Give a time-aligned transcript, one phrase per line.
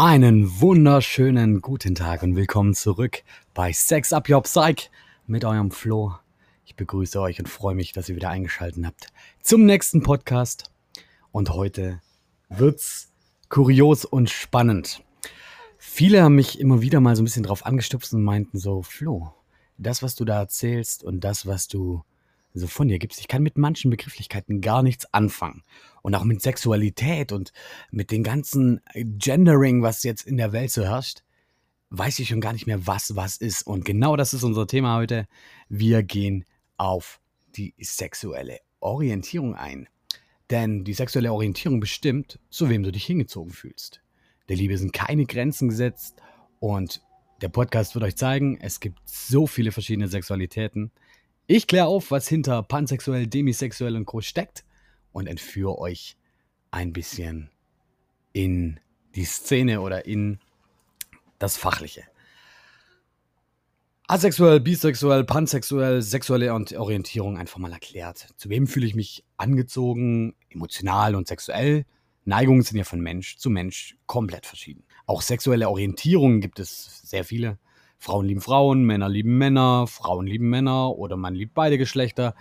[0.00, 4.92] Einen wunderschönen guten Tag und willkommen zurück bei Sex Up Your Psych
[5.26, 6.14] mit eurem Flo.
[6.64, 9.08] Ich begrüße euch und freue mich, dass ihr wieder eingeschaltet habt
[9.42, 10.70] zum nächsten Podcast.
[11.32, 12.00] Und heute
[12.48, 13.10] wird's
[13.48, 15.02] kurios und spannend.
[15.78, 19.34] Viele haben mich immer wieder mal so ein bisschen drauf angestupst und meinten so, Flo,
[19.78, 22.04] das, was du da erzählst und das, was du
[22.54, 23.20] so von dir gibst.
[23.20, 25.62] Ich kann mit manchen Begrifflichkeiten gar nichts anfangen.
[26.02, 27.52] Und auch mit Sexualität und
[27.90, 31.22] mit dem ganzen Gendering, was jetzt in der Welt so herrscht,
[31.90, 33.66] weiß ich schon gar nicht mehr, was was ist.
[33.66, 35.26] Und genau das ist unser Thema heute.
[35.68, 36.44] Wir gehen
[36.76, 37.20] auf
[37.56, 39.88] die sexuelle Orientierung ein.
[40.50, 44.00] Denn die sexuelle Orientierung bestimmt, zu wem du dich hingezogen fühlst.
[44.48, 46.16] Der Liebe sind keine Grenzen gesetzt
[46.58, 47.02] und
[47.42, 50.90] der Podcast wird euch zeigen, es gibt so viele verschiedene Sexualitäten.
[51.50, 54.20] Ich kläre auf, was hinter pansexuell, demisexuell und Co.
[54.20, 54.66] steckt
[55.12, 56.18] und entführe euch
[56.70, 57.48] ein bisschen
[58.34, 58.78] in
[59.14, 60.40] die Szene oder in
[61.38, 62.02] das Fachliche.
[64.08, 68.28] Asexuell, bisexuell, pansexuell, sexuelle Orientierung einfach mal erklärt.
[68.36, 71.86] Zu wem fühle ich mich angezogen, emotional und sexuell?
[72.26, 74.84] Neigungen sind ja von Mensch zu Mensch komplett verschieden.
[75.06, 77.58] Auch sexuelle Orientierungen gibt es sehr viele.
[77.98, 82.34] Frauen lieben Frauen, Männer lieben Männer, Frauen lieben Männer oder man liebt beide Geschlechter.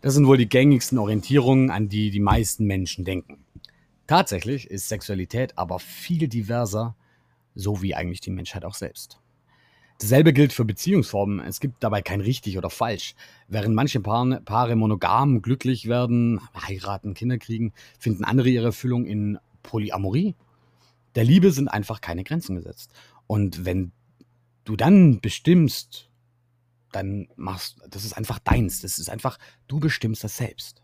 [0.00, 3.44] Das sind wohl die gängigsten Orientierungen, an die die meisten Menschen denken.
[4.06, 6.96] Tatsächlich ist Sexualität aber viel diverser,
[7.54, 9.20] so wie eigentlich die Menschheit auch selbst.
[9.98, 11.40] Dasselbe gilt für Beziehungsformen.
[11.40, 13.14] Es gibt dabei kein richtig oder falsch.
[13.48, 20.34] Während manche Paare, monogam glücklich werden, heiraten, Kinder kriegen, finden andere ihre Erfüllung in Polyamorie.
[21.14, 22.92] Der Liebe sind einfach keine Grenzen gesetzt.
[23.26, 23.92] Und wenn
[24.66, 26.10] du dann bestimmst,
[26.92, 28.82] dann machst das ist einfach deins.
[28.82, 30.82] Das ist einfach, du bestimmst das selbst.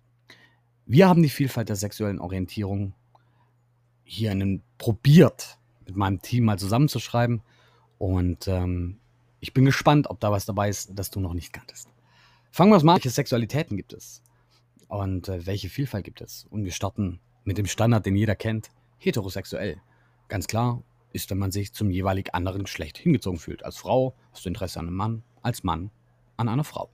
[0.86, 2.94] Wir haben die Vielfalt der sexuellen Orientierung
[4.04, 7.42] hier einen probiert, mit meinem Team mal zusammenzuschreiben.
[7.98, 8.98] Und ähm,
[9.40, 11.88] ich bin gespannt, ob da was dabei ist, das du noch nicht kanntest.
[12.50, 12.96] Fangen wir mal an.
[12.96, 14.22] Welche Sexualitäten gibt es?
[14.88, 16.46] Und äh, welche Vielfalt gibt es?
[16.50, 18.70] Und wir starten mit dem Standard, den jeder kennt.
[18.98, 19.80] Heterosexuell.
[20.28, 20.82] Ganz klar,
[21.12, 23.64] ist, wenn man sich zum jeweilig anderen Geschlecht hingezogen fühlt.
[23.64, 25.90] Als Frau hast du Interesse an einem Mann, als Mann
[26.36, 26.90] an einer Frau.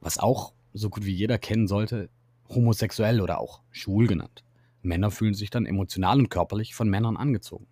[0.00, 2.10] Was auch so gut wie jeder kennen sollte,
[2.48, 4.44] homosexuell oder auch schwul genannt.
[4.82, 7.66] Männer fühlen sich dann emotional und körperlich von Männern angezogen.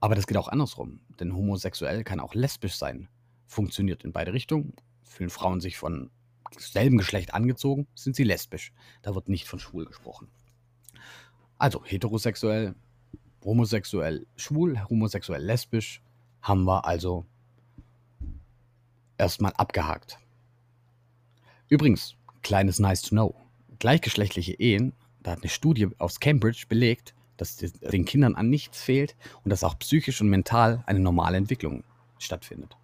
[0.00, 3.08] Aber das geht auch andersrum, denn homosexuell kann auch lesbisch sein.
[3.46, 4.74] Funktioniert in beide Richtungen.
[5.02, 6.10] Fühlen Frauen sich von
[6.58, 8.72] selben Geschlecht angezogen, sind sie lesbisch.
[9.02, 10.28] Da wird nicht von schwul gesprochen.
[11.58, 12.74] Also heterosexuell
[13.44, 16.02] homosexuell schwul, homosexuell lesbisch
[16.42, 17.24] haben wir also
[19.18, 20.18] erstmal abgehakt.
[21.68, 23.34] Übrigens, kleines Nice to Know.
[23.78, 29.16] Gleichgeschlechtliche Ehen, da hat eine Studie aus Cambridge belegt, dass den Kindern an nichts fehlt
[29.42, 31.84] und dass auch psychisch und mental eine normale Entwicklung
[32.18, 32.76] stattfindet.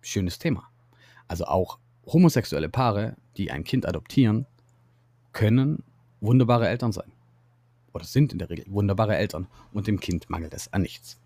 [0.00, 0.68] Schönes Thema.
[1.26, 4.46] Also auch homosexuelle Paare, die ein Kind adoptieren,
[5.32, 5.82] können
[6.20, 7.13] wunderbare Eltern sein
[7.94, 11.18] oder sind in der Regel wunderbare Eltern und dem Kind mangelt es an nichts.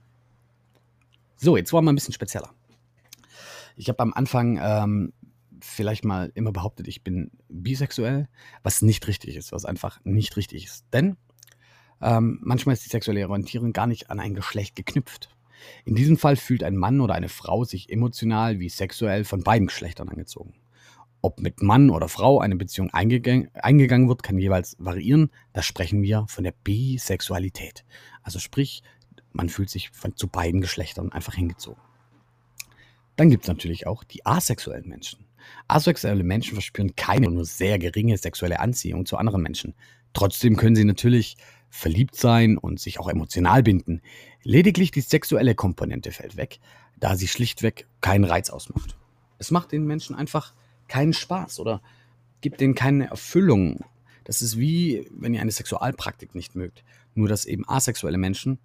[1.37, 2.51] So, jetzt wollen wir ein bisschen spezieller.
[3.77, 5.13] Ich habe am Anfang ähm,
[5.61, 8.29] vielleicht mal immer behauptet, ich bin bisexuell,
[8.63, 10.85] was nicht richtig ist, was einfach nicht richtig ist.
[10.93, 11.17] Denn
[12.01, 15.31] ähm, manchmal ist die sexuelle Orientierung gar nicht an ein Geschlecht geknüpft.
[15.85, 19.69] In diesem Fall fühlt ein Mann oder eine Frau sich emotional wie sexuell von beiden
[19.69, 20.55] Geschlechtern angezogen.
[21.21, 25.31] Ob mit Mann oder Frau eine Beziehung eingegangen, eingegangen wird, kann jeweils variieren.
[25.53, 27.85] Da sprechen wir von der Bisexualität.
[28.23, 28.83] Also sprich,
[29.33, 31.83] man fühlt sich von, zu beiden Geschlechtern einfach hingezogen.
[33.17, 35.27] Dann gibt es natürlich auch die asexuellen Menschen.
[35.67, 39.75] Asexuelle Menschen verspüren keine nur sehr geringe sexuelle Anziehung zu anderen Menschen.
[40.13, 41.37] Trotzdem können sie natürlich
[41.69, 44.03] verliebt sein und sich auch emotional binden.
[44.43, 46.61] Lediglich die sexuelle Komponente fällt weg,
[46.97, 48.97] da sie schlichtweg keinen Reiz ausmacht.
[49.39, 50.55] Es macht den Menschen einfach
[50.89, 51.83] keinen Spaß oder
[52.41, 53.85] gibt denen keine Erfüllung.
[54.25, 56.85] Das ist wie, wenn ihr eine Sexualpraktik nicht mögt.
[57.15, 58.59] Nur, dass eben asexuelle Menschen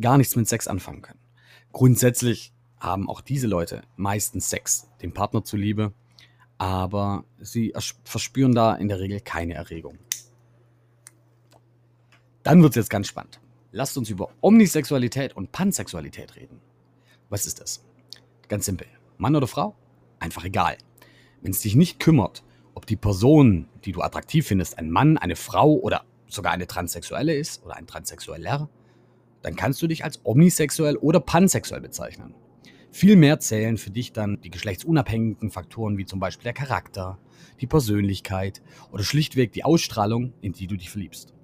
[0.00, 1.20] gar nichts mit Sex anfangen können.
[1.72, 5.92] Grundsätzlich haben auch diese Leute meistens Sex, dem Partner zuliebe,
[6.58, 7.72] aber sie
[8.04, 9.98] verspüren da in der Regel keine Erregung.
[12.42, 13.40] Dann wird es jetzt ganz spannend.
[13.70, 16.60] Lasst uns über Omnisexualität und Pansexualität reden.
[17.30, 17.84] Was ist das?
[18.48, 18.86] Ganz simpel.
[19.16, 19.74] Mann oder Frau?
[20.18, 20.76] Einfach egal.
[21.42, 22.44] Wenn es dich nicht kümmert,
[22.74, 27.34] ob die Person, die du attraktiv findest, ein Mann, eine Frau oder sogar eine Transsexuelle
[27.34, 28.68] ist oder ein Transsexueller,
[29.42, 32.34] dann kannst du dich als omnisexuell oder pansexuell bezeichnen.
[32.92, 37.18] Vielmehr zählen für dich dann die geschlechtsunabhängigen Faktoren wie zum Beispiel der Charakter,
[37.60, 38.62] die Persönlichkeit
[38.92, 41.34] oder schlichtweg die Ausstrahlung, in die du dich verliebst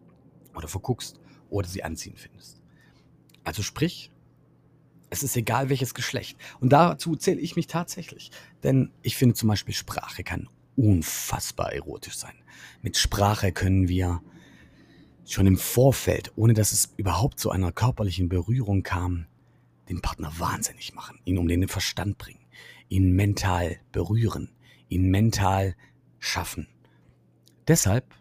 [0.54, 1.18] oder verguckst
[1.50, 2.62] oder sie anziehen findest.
[3.44, 4.12] Also sprich,
[5.10, 6.38] es ist egal welches Geschlecht.
[6.60, 8.30] Und dazu zähle ich mich tatsächlich.
[8.62, 12.34] Denn ich finde zum Beispiel, Sprache kann unfassbar erotisch sein.
[12.82, 14.22] Mit Sprache können wir
[15.26, 19.26] schon im Vorfeld, ohne dass es überhaupt zu einer körperlichen Berührung kam,
[19.88, 22.44] den Partner wahnsinnig machen, ihn um den Verstand bringen,
[22.88, 24.50] ihn mental berühren,
[24.88, 25.74] ihn mental
[26.18, 26.68] schaffen.
[27.66, 28.14] Deshalb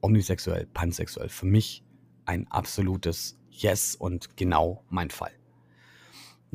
[0.00, 1.82] omnisexuell, pansexuell, für mich
[2.24, 5.32] ein absolutes Yes und genau mein Fall.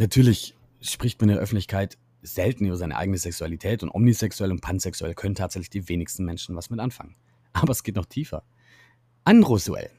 [0.01, 5.13] Natürlich spricht man in der Öffentlichkeit selten über seine eigene Sexualität und omnisexuell und pansexuell
[5.13, 7.15] können tatsächlich die wenigsten Menschen was mit anfangen.
[7.53, 8.43] Aber es geht noch tiefer.
[9.25, 9.91] Androsuell.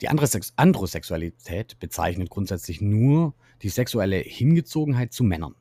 [0.00, 5.54] Die Androsexualität bezeichnet grundsätzlich nur die sexuelle Hingezogenheit zu Männern.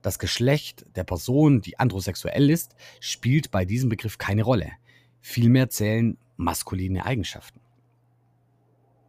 [0.00, 4.72] Das Geschlecht der Person, die androsexuell ist, spielt bei diesem Begriff keine Rolle.
[5.20, 7.60] Vielmehr zählen maskuline Eigenschaften.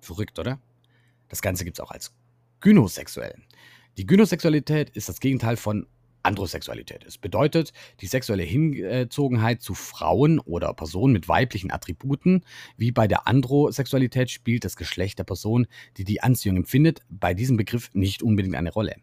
[0.01, 0.59] Verrückt, oder?
[1.29, 2.13] Das Ganze gibt es auch als
[2.61, 3.35] gynosexuell.
[3.97, 5.87] Die Gynosexualität ist das Gegenteil von
[6.23, 7.03] Androsexualität.
[7.05, 12.43] Es bedeutet die sexuelle Hingezogenheit zu Frauen oder Personen mit weiblichen Attributen.
[12.77, 15.67] Wie bei der Androsexualität spielt das Geschlecht der Person,
[15.97, 18.95] die die Anziehung empfindet, bei diesem Begriff nicht unbedingt eine Rolle.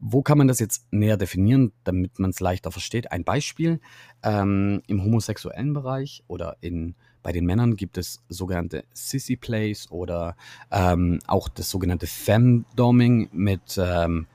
[0.00, 3.12] Wo kann man das jetzt näher definieren, damit man es leichter versteht?
[3.12, 3.80] Ein Beispiel
[4.22, 6.94] ähm, im homosexuellen Bereich oder in
[7.24, 10.36] bei den Männern gibt es sogenannte Sissy Plays oder
[10.70, 14.26] ähm, auch das sogenannte Femdoming mit ähm,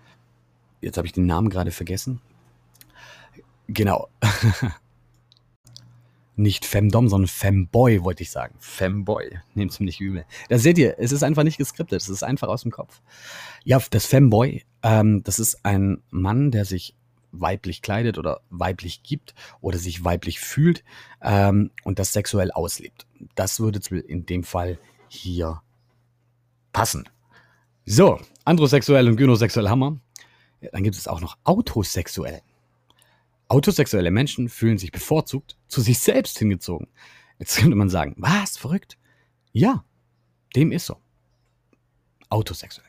[0.82, 2.22] Jetzt habe ich den Namen gerade vergessen.
[3.68, 4.10] Genau.
[6.40, 8.56] nicht Femdom, sondern Femboy, wollte ich sagen.
[8.60, 9.40] Femboy.
[9.54, 10.26] Nehmt es mir nicht übel.
[10.48, 13.02] Da seht ihr, es ist einfach nicht geskriptet, es ist einfach aus dem Kopf.
[13.64, 16.96] Ja, das Femboy, ähm, das ist ein Mann, der sich
[17.32, 20.84] weiblich kleidet oder weiblich gibt oder sich weiblich fühlt
[21.22, 23.06] ähm, und das sexuell auslebt.
[23.36, 24.80] Das würde in dem Fall
[25.10, 25.62] hier
[26.72, 27.08] passen.
[27.86, 30.00] So, androsexuell und gynosexuell wir.
[30.72, 32.42] Dann gibt es auch noch autosexuell.
[33.48, 36.88] Autosexuelle Menschen fühlen sich bevorzugt zu sich selbst hingezogen.
[37.40, 38.98] Jetzt könnte man sagen, was, verrückt?
[39.52, 39.84] Ja,
[40.56, 40.98] dem ist so.
[42.30, 42.86] Autosexuell.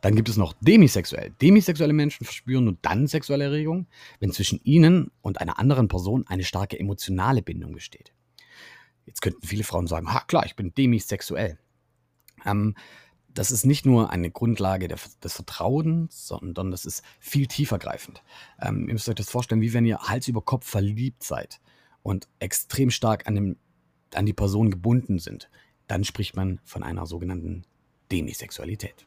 [0.00, 1.30] Dann gibt es noch demisexuell.
[1.42, 3.86] Demisexuelle Menschen verspüren nur dann sexuelle Erregung,
[4.18, 8.12] wenn zwischen ihnen und einer anderen Person eine starke emotionale Bindung besteht.
[9.06, 11.58] Jetzt könnten viele Frauen sagen, ha klar, ich bin demisexuell.
[12.46, 12.74] Ähm,
[13.34, 18.22] das ist nicht nur eine Grundlage der, des Vertrauens, sondern das ist viel tiefergreifend.
[18.60, 21.60] Ähm, ihr müsst euch das vorstellen, wie wenn ihr Hals über Kopf verliebt seid
[22.02, 23.56] und extrem stark an, dem,
[24.14, 25.50] an die Person gebunden sind.
[25.86, 27.64] Dann spricht man von einer sogenannten
[28.10, 29.06] Demisexualität.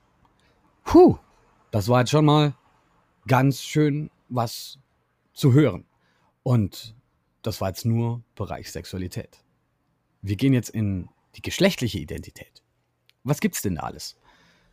[0.83, 1.17] Puh,
[1.71, 2.55] das war jetzt schon mal
[3.27, 4.79] ganz schön was
[5.33, 5.85] zu hören.
[6.43, 6.95] Und
[7.41, 9.43] das war jetzt nur Bereich Sexualität.
[10.21, 12.62] Wir gehen jetzt in die geschlechtliche Identität.
[13.23, 14.17] Was gibt's denn da alles?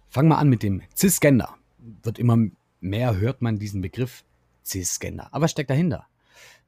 [0.09, 1.57] Fangen wir an mit dem Cisgender.
[1.79, 2.37] Wird immer
[2.81, 4.25] mehr hört man diesen Begriff
[4.65, 5.29] Cisgender.
[5.33, 6.07] Aber was steckt dahinter?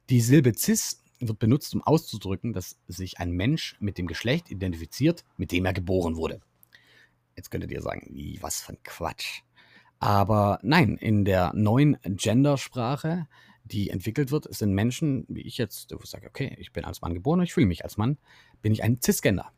[0.09, 5.23] Die Silbe Cis wird benutzt, um auszudrücken, dass sich ein Mensch mit dem Geschlecht identifiziert,
[5.37, 6.41] mit dem er geboren wurde.
[7.35, 9.41] Jetzt könntet ihr sagen, wie, was für ein Quatsch.
[9.99, 13.27] Aber nein, in der neuen Gendersprache,
[13.63, 17.01] die entwickelt wird, sind Menschen, wie ich jetzt, wo ich sage, okay, ich bin als
[17.01, 18.17] Mann geboren, ich fühle mich als Mann,
[18.61, 19.51] bin ich ein Cisgender.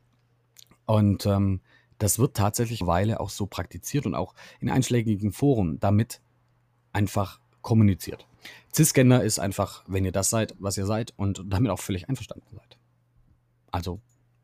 [0.85, 1.61] Und ähm,
[1.97, 6.21] das wird tatsächlich Weile auch so praktiziert und auch in einschlägigen Foren damit
[6.91, 8.27] einfach kommuniziert.
[8.73, 12.47] Cisgender ist einfach, wenn ihr das seid, was ihr seid und damit auch völlig einverstanden
[12.53, 12.77] seid.
[13.71, 14.01] Also,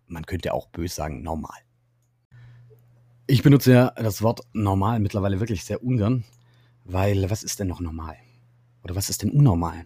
[0.07, 1.59] man könnte auch bös sagen, normal.
[3.27, 6.23] Ich benutze ja das Wort normal mittlerweile wirklich sehr ungern,
[6.83, 8.17] weil was ist denn noch normal?
[8.83, 9.85] Oder was ist denn unnormal?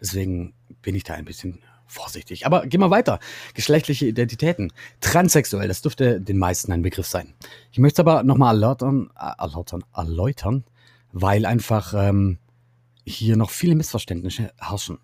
[0.00, 2.46] Deswegen bin ich da ein bisschen vorsichtig.
[2.46, 3.18] Aber gehen wir weiter.
[3.54, 4.72] Geschlechtliche Identitäten.
[5.00, 7.34] Transsexuell, das dürfte den meisten ein Begriff sein.
[7.72, 10.64] Ich möchte es aber nochmal erläutern, äh, erläutern, erläutern,
[11.12, 12.38] weil einfach ähm,
[13.04, 14.98] hier noch viele Missverständnisse herrschen.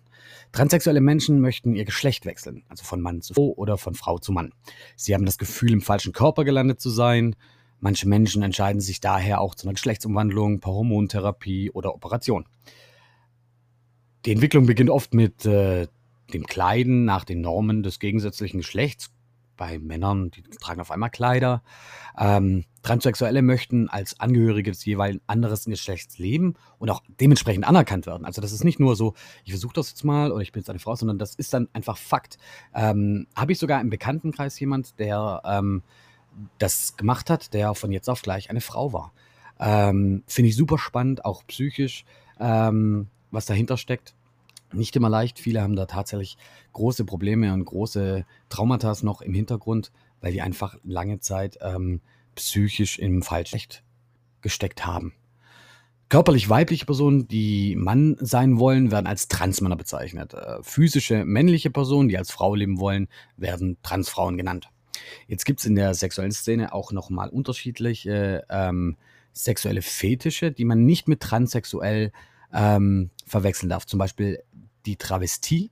[0.51, 4.31] Transsexuelle Menschen möchten ihr Geschlecht wechseln, also von Mann zu Frau oder von Frau zu
[4.31, 4.53] Mann.
[4.95, 7.35] Sie haben das Gefühl, im falschen Körper gelandet zu sein.
[7.79, 12.45] Manche Menschen entscheiden sich daher auch zu einer Geschlechtsumwandlung per Hormontherapie oder Operation.
[14.25, 15.87] Die Entwicklung beginnt oft mit äh,
[16.33, 19.11] dem Kleiden nach den Normen des gegensätzlichen Geschlechts.
[19.57, 21.63] Bei Männern, die tragen auf einmal Kleider.
[22.17, 28.25] Ähm, Transsexuelle möchten als Angehörige des jeweils anderen Geschlechts leben und auch dementsprechend anerkannt werden.
[28.25, 29.13] Also das ist nicht nur so,
[29.45, 31.69] ich versuche das jetzt mal oder ich bin jetzt eine Frau, sondern das ist dann
[31.71, 32.37] einfach Fakt.
[32.73, 35.83] Ähm, Habe ich sogar im Bekanntenkreis jemand, der ähm,
[36.57, 39.13] das gemacht hat, der von jetzt auf gleich eine Frau war.
[39.57, 42.03] Ähm, Finde ich super spannend, auch psychisch,
[42.41, 44.15] ähm, was dahinter steckt
[44.75, 45.39] nicht immer leicht.
[45.39, 46.37] Viele haben da tatsächlich
[46.73, 49.91] große Probleme und große Traumata noch im Hintergrund,
[50.21, 52.01] weil die einfach lange Zeit ähm,
[52.35, 53.59] psychisch im Falschen
[54.41, 55.13] gesteckt haben.
[56.07, 60.35] Körperlich weibliche Personen, die Mann sein wollen, werden als Transmänner bezeichnet.
[60.35, 64.69] Äh, physische männliche Personen, die als Frau leben wollen, werden Transfrauen genannt.
[65.27, 68.97] Jetzt gibt es in der sexuellen Szene auch nochmal unterschiedliche ähm,
[69.33, 72.11] sexuelle Fetische, die man nicht mit transsexuell
[72.53, 73.85] ähm, verwechseln darf.
[73.85, 74.43] Zum Beispiel
[74.85, 75.71] die Travestie,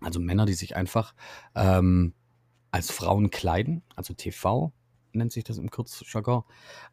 [0.00, 1.14] also Männer, die sich einfach
[1.54, 2.14] ähm,
[2.70, 4.72] als Frauen kleiden, also TV
[5.14, 6.42] nennt sich das im Kurzjargon,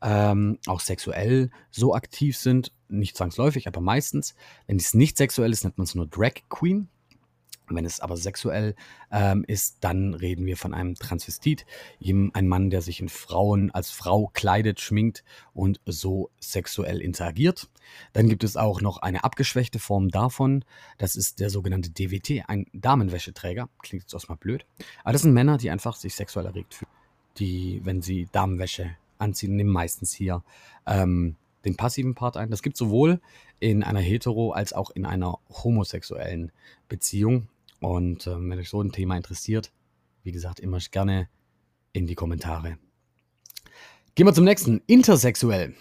[0.02, 4.36] ähm, auch sexuell so aktiv sind, nicht zwangsläufig, aber meistens.
[4.68, 6.90] Wenn es nicht sexuell ist, nennt man es nur Drag Queen.
[7.76, 8.76] Wenn es aber sexuell
[9.12, 11.66] ähm, ist, dann reden wir von einem Transvestit,
[12.02, 15.24] ein Mann, der sich in Frauen als Frau kleidet, schminkt
[15.54, 17.70] und so sexuell interagiert.
[18.14, 20.64] Dann gibt es auch noch eine abgeschwächte Form davon.
[20.98, 23.70] Das ist der sogenannte DWT, ein Damenwäscheträger.
[23.82, 24.66] Klingt jetzt erstmal blöd.
[25.04, 26.92] Aber das sind Männer, die einfach sich sexuell erregt fühlen.
[27.38, 30.44] Die, wenn sie Damenwäsche anziehen, nehmen meistens hier
[30.86, 31.36] ähm,
[31.66, 32.50] den passiven Part ein.
[32.50, 33.22] Das gibt sowohl
[33.60, 36.52] in einer hetero- als auch in einer homosexuellen
[36.90, 37.48] Beziehung.
[37.82, 39.72] Und ähm, wenn euch so ein Thema interessiert,
[40.24, 41.28] wie gesagt, immer gerne
[41.94, 42.78] in die Kommentare.
[44.16, 44.82] Gehen wir zum nächsten.
[44.88, 45.74] Intersexuell.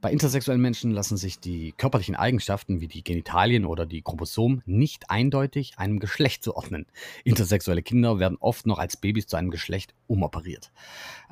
[0.00, 5.10] Bei intersexuellen Menschen lassen sich die körperlichen Eigenschaften wie die Genitalien oder die Chromosomen nicht
[5.10, 6.86] eindeutig einem Geschlecht zuordnen.
[7.24, 10.70] Intersexuelle Kinder werden oft noch als Babys zu einem Geschlecht umoperiert.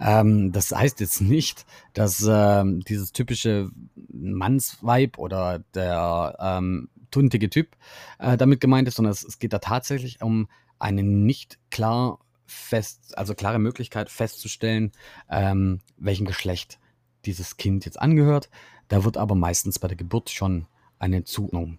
[0.00, 3.70] Ähm, das heißt jetzt nicht, dass ähm, dieses typische
[4.12, 7.76] Mannsweib oder der ähm, tuntige Typ
[8.18, 13.16] äh, damit gemeint ist, sondern es, es geht da tatsächlich um eine nicht klar fest,
[13.16, 14.92] also klare Möglichkeit festzustellen,
[15.30, 16.78] ähm, welchem Geschlecht
[17.24, 18.50] dieses Kind jetzt angehört.
[18.88, 20.66] Da wird aber meistens bei der Geburt schon
[20.98, 21.78] eine Zuordnung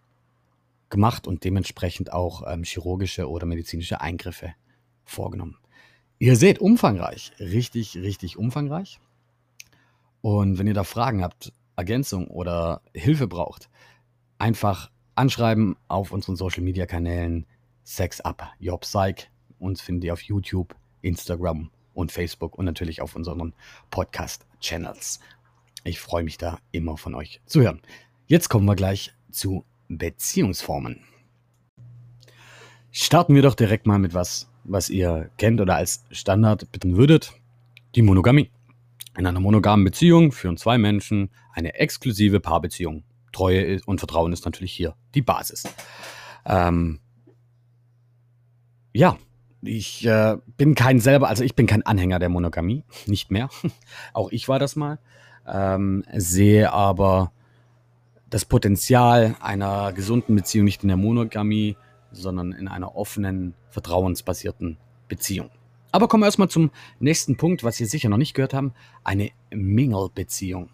[0.89, 4.53] gemacht und dementsprechend auch ähm, chirurgische oder medizinische Eingriffe
[5.03, 5.57] vorgenommen.
[6.17, 8.99] Ihr seht, umfangreich, richtig, richtig umfangreich.
[10.21, 13.69] Und wenn ihr da Fragen habt, Ergänzung oder Hilfe braucht,
[14.37, 17.45] einfach anschreiben auf unseren Social Media Kanälen
[17.83, 19.29] Sex Up Your Psych.
[19.59, 23.53] Uns findet ihr auf YouTube, Instagram und Facebook und natürlich auf unseren
[23.89, 25.19] Podcast Channels.
[25.83, 27.81] Ich freue mich da immer von euch zu hören.
[28.27, 31.01] Jetzt kommen wir gleich zu Beziehungsformen.
[32.91, 37.33] Starten wir doch direkt mal mit was, was ihr kennt oder als Standard bitten würdet.
[37.93, 38.49] Die Monogamie.
[39.17, 43.03] In einer monogamen Beziehung führen zwei Menschen eine exklusive Paarbeziehung.
[43.35, 45.63] Treue und Vertrauen ist natürlich hier die Basis.
[46.45, 46.99] Ähm,
[48.93, 49.17] ja,
[49.61, 53.49] ich äh, bin kein selber, also ich bin kein Anhänger der Monogamie, nicht mehr.
[54.13, 54.99] Auch ich war das mal
[55.47, 57.31] ähm, sehe aber
[58.29, 61.77] das Potenzial einer gesunden Beziehung nicht in der Monogamie,
[62.11, 64.77] sondern in einer offenen, vertrauensbasierten
[65.07, 65.49] Beziehung.
[65.91, 68.73] Aber kommen wir erstmal zum nächsten Punkt, was ihr sicher noch nicht gehört haben,
[69.03, 70.69] eine Mingle-Beziehung.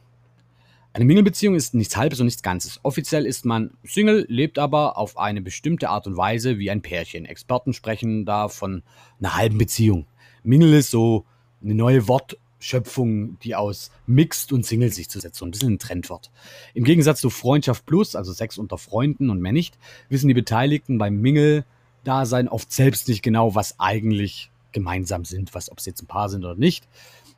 [0.93, 2.81] Eine Mingle-Beziehung ist nichts Halbes und nichts Ganzes.
[2.83, 7.25] Offiziell ist man Single, lebt aber auf eine bestimmte Art und Weise wie ein Pärchen.
[7.25, 8.83] Experten sprechen da von
[9.19, 10.05] einer halben Beziehung.
[10.43, 11.25] Mingle ist so
[11.63, 15.79] eine neue Wort- Schöpfung, die aus Mixed und Single sich zusetzt, so ein bisschen ein
[15.79, 16.29] Trendwort.
[16.75, 19.77] Im Gegensatz zu Freundschaft Plus, also Sex unter Freunden und mehr nicht,
[20.09, 25.81] wissen die Beteiligten beim Mingle-Dasein oft selbst nicht genau, was eigentlich gemeinsam sind, was, ob
[25.81, 26.87] sie jetzt ein Paar sind oder nicht.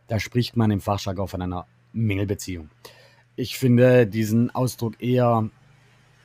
[0.07, 2.69] Da spricht man im Fachjargon von einer Mingle-Beziehung.
[3.35, 5.49] Ich finde diesen Ausdruck eher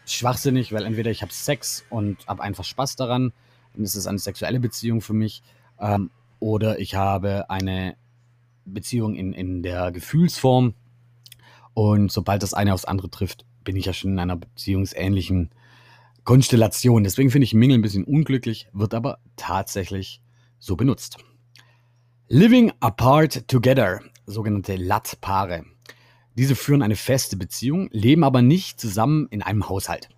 [0.04, 3.32] schwachsinnig, weil entweder ich habe Sex und habe einfach Spaß daran,
[3.74, 5.42] dann ist es eine sexuelle Beziehung für mich,
[5.78, 6.10] ähm,
[6.40, 7.96] oder ich habe eine
[8.64, 10.74] Beziehung in, in der Gefühlsform.
[11.74, 15.50] Und sobald das eine aufs andere trifft, bin ich ja schon in einer beziehungsähnlichen
[16.24, 17.04] Konstellation.
[17.04, 20.20] Deswegen finde ich Mingle ein bisschen unglücklich, wird aber tatsächlich
[20.58, 21.18] so benutzt.
[22.28, 25.64] Living apart together, sogenannte Lat-Paare.
[26.38, 30.08] Diese führen eine feste Beziehung, leben aber nicht zusammen in einem Haushalt.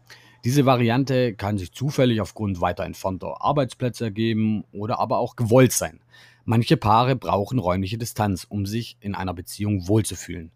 [0.44, 6.00] Diese Variante kann sich zufällig aufgrund weiter entfernter Arbeitsplätze ergeben oder aber auch gewollt sein.
[6.44, 10.52] Manche Paare brauchen räumliche Distanz, um sich in einer Beziehung wohlzufühlen.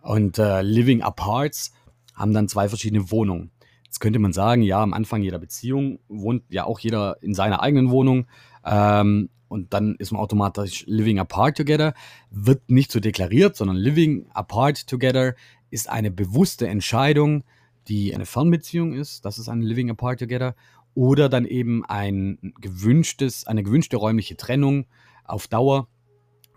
[0.00, 1.74] Und äh, Living Aparts
[2.14, 3.50] haben dann zwei verschiedene Wohnungen.
[3.84, 7.60] Jetzt könnte man sagen, ja, am Anfang jeder Beziehung wohnt ja auch jeder in seiner
[7.60, 8.28] eigenen Wohnung.
[8.64, 11.92] Ähm, und dann ist man automatisch living apart together.
[12.30, 15.34] Wird nicht so deklariert, sondern living apart together
[15.70, 17.42] ist eine bewusste Entscheidung,
[17.88, 19.24] die eine Fernbeziehung ist.
[19.24, 20.54] Das ist ein living apart together
[20.94, 24.86] oder dann eben ein gewünschtes, eine gewünschte räumliche Trennung
[25.24, 25.88] auf Dauer,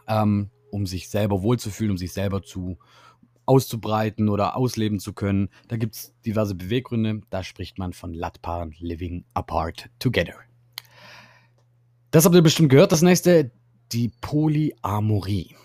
[0.07, 2.77] ähm, um sich selber wohlzufühlen, um sich selber zu
[3.47, 5.50] auszubreiten oder ausleben zu können.
[5.67, 7.21] Da gibt es diverse Beweggründe.
[7.31, 10.35] Da spricht man von Latpaaren living apart together.
[12.13, 12.91] Das habt ihr bestimmt gehört.
[12.91, 13.50] Das nächste,
[13.91, 15.55] die Polyamorie.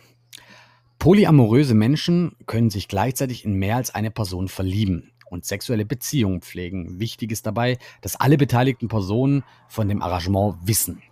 [0.99, 6.99] Polyamoröse Menschen können sich gleichzeitig in mehr als eine Person verlieben und sexuelle Beziehungen pflegen.
[6.99, 11.03] Wichtig ist dabei, dass alle beteiligten Personen von dem Arrangement wissen.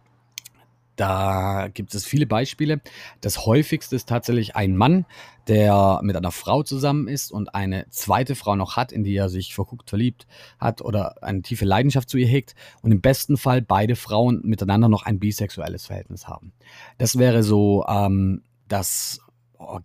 [0.96, 2.80] Da gibt es viele Beispiele.
[3.20, 5.04] Das häufigste ist tatsächlich ein Mann,
[5.46, 9.28] der mit einer Frau zusammen ist und eine zweite Frau noch hat, in die er
[9.28, 10.26] sich verguckt verliebt
[10.58, 14.88] hat oder eine tiefe Leidenschaft zu ihr hegt und im besten Fall beide Frauen miteinander
[14.88, 16.52] noch ein bisexuelles Verhältnis haben.
[16.98, 19.20] Das wäre so ähm, das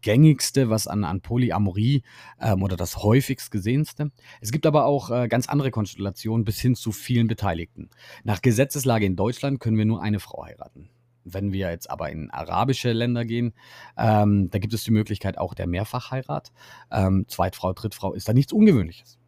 [0.02, 2.04] gängigste, was an, an Polyamorie
[2.40, 4.12] ähm, oder das häufigst gesehenste.
[4.42, 7.90] Es gibt aber auch äh, ganz andere Konstellationen bis hin zu vielen Beteiligten.
[8.24, 10.90] Nach Gesetzeslage in Deutschland können wir nur eine Frau heiraten.
[11.24, 13.54] Wenn wir jetzt aber in arabische Länder gehen,
[13.98, 16.52] ähm, da gibt es die Möglichkeit auch der Mehrfachheirat.
[16.92, 19.20] Ähm, Zweitfrau, Drittfrau ist da nichts Ungewöhnliches.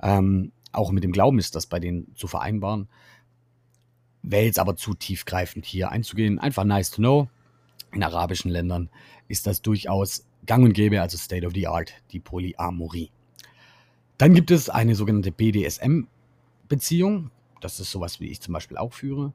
[0.00, 2.88] Ähm, auch mit dem Glauben ist das bei denen zu vereinbaren.
[4.22, 6.38] Wäre jetzt aber zu tiefgreifend hier einzugehen.
[6.38, 7.28] Einfach nice to know.
[7.92, 8.90] In arabischen Ländern
[9.28, 13.10] ist das durchaus gang und gäbe, also State of the Art, die Polyamorie.
[14.18, 17.30] Dann gibt es eine sogenannte BDSM-Beziehung.
[17.60, 19.32] Das ist sowas, wie ich zum Beispiel auch führe.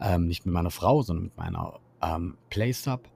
[0.00, 3.08] Ähm, nicht mit meiner Frau, sondern mit meiner ähm, Playsub.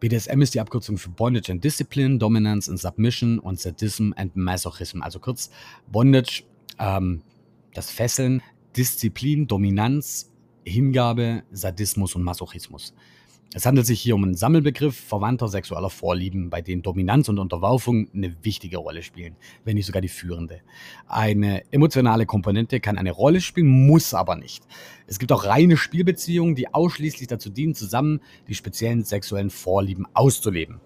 [0.00, 5.02] BDSM ist die Abkürzung für Bondage and Discipline, Dominance and Submission und Sadism and Masochism.
[5.02, 5.50] Also kurz
[5.90, 6.44] Bondage,
[6.78, 7.22] ähm,
[7.72, 8.42] das Fesseln,
[8.76, 10.30] Disziplin, Dominanz,
[10.64, 12.94] Hingabe, Sadismus und Masochismus.
[13.54, 18.08] Es handelt sich hier um einen Sammelbegriff verwandter sexueller Vorlieben, bei denen Dominanz und Unterwerfung
[18.12, 20.60] eine wichtige Rolle spielen, wenn nicht sogar die führende.
[21.06, 24.64] Eine emotionale Komponente kann eine Rolle spielen, muss aber nicht.
[25.06, 30.80] Es gibt auch reine Spielbeziehungen, die ausschließlich dazu dienen, zusammen die speziellen sexuellen Vorlieben auszuleben.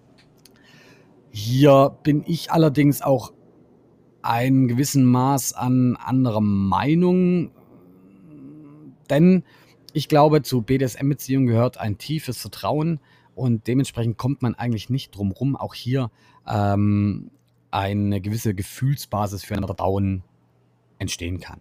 [1.32, 3.32] Hier bin ich allerdings auch
[4.22, 7.52] ein gewissen Maß an anderer Meinung,
[9.08, 9.44] denn
[9.92, 13.00] ich glaube, zu BDSM-Beziehungen gehört ein tiefes Vertrauen
[13.34, 16.10] und dementsprechend kommt man eigentlich nicht drum rum, auch hier
[16.46, 17.30] ähm,
[17.70, 20.22] eine gewisse Gefühlsbasis für ein Vertrauen
[20.98, 21.60] entstehen kann.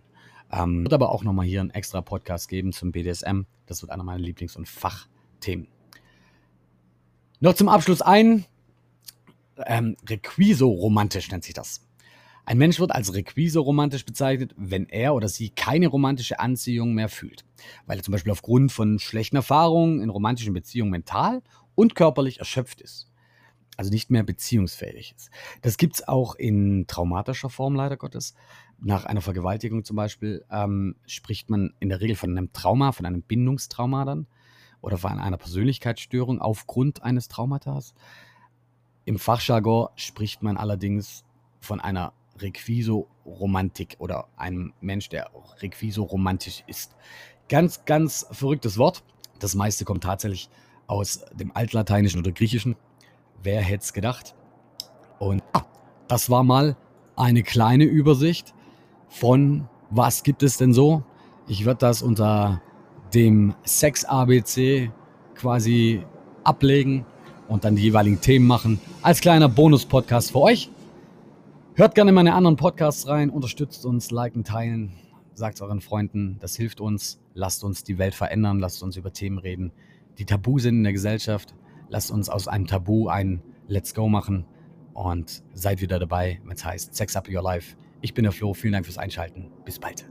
[0.52, 3.42] Ähm, wird aber auch nochmal hier einen extra Podcast geben zum BDSM.
[3.66, 5.68] Das wird einer meiner Lieblings- und Fachthemen.
[7.40, 8.46] Noch zum Abschluss ein
[9.66, 11.82] ähm, Requiso-romantisch nennt sich das.
[12.50, 17.08] Ein Mensch wird als Requise romantisch bezeichnet, wenn er oder sie keine romantische Anziehung mehr
[17.08, 17.46] fühlt,
[17.86, 21.44] weil er zum Beispiel aufgrund von schlechten Erfahrungen in romantischen Beziehungen mental
[21.76, 23.12] und körperlich erschöpft ist.
[23.78, 25.30] Also nicht mehr beziehungsfähig ist.
[25.62, 28.34] Das gibt es auch in traumatischer Form, leider Gottes.
[28.80, 33.06] Nach einer Vergewaltigung zum Beispiel ähm, spricht man in der Regel von einem Trauma, von
[33.06, 34.26] einem Bindungstrauma dann
[34.82, 37.94] oder von einer Persönlichkeitsstörung aufgrund eines Traumatas.
[39.06, 41.24] Im Fachjargon spricht man allerdings
[41.60, 45.30] von einer Requiso-Romantik oder einem Mensch, der
[45.62, 46.96] Requiso-romantisch ist.
[47.48, 49.04] Ganz, ganz verrücktes Wort.
[49.40, 50.50] Das meiste kommt tatsächlich
[50.88, 52.76] aus dem Altlateinischen oder Griechischen.
[53.42, 54.36] Wer hätte es gedacht?
[55.20, 55.66] Und ah,
[56.08, 56.76] das war mal
[57.16, 58.54] eine kleine Übersicht
[59.10, 61.04] von was gibt es denn so.
[61.48, 62.62] Ich werde das unter
[63.14, 64.92] dem Sex-ABC
[65.34, 66.04] quasi
[66.44, 67.06] ablegen
[67.48, 68.80] und dann die jeweiligen Themen machen.
[69.02, 70.70] Als kleiner Bonus-Podcast für euch.
[71.80, 74.92] Hört gerne meine anderen Podcasts rein, unterstützt uns, liken, teilen,
[75.34, 77.22] sagt es euren Freunden, das hilft uns.
[77.34, 79.72] Lasst uns die Welt verändern, lasst uns über Themen reden,
[80.18, 81.56] die tabu sind in der Gesellschaft.
[81.88, 84.44] Lasst uns aus einem Tabu ein Let's Go machen
[84.94, 87.78] und seid wieder dabei, wenn es heißt Sex Up Your Life.
[88.02, 89.50] Ich bin der Flo, vielen Dank fürs Einschalten.
[89.64, 90.10] Bis bald.